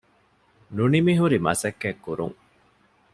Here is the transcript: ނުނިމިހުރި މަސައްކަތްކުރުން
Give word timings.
ނުނިމިހުރި 0.75 1.37
މަސައްކަތްކުރުން 1.45 2.35